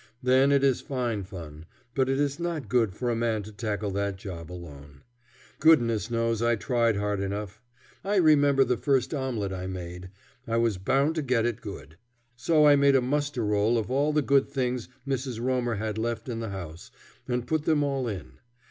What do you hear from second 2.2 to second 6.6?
not good for man to tackle that job alone. Goodness knows I